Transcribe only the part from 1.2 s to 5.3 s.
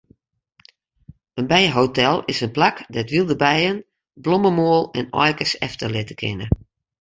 In bijehotel is in plak dêr't wylde bijen blommemoal en